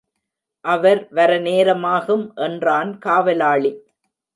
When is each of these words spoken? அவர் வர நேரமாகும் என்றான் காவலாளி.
அவர் 0.65 1.01
வர 1.11 1.39
நேரமாகும் 1.39 2.25
என்றான் 2.41 2.97
காவலாளி. 2.97 3.73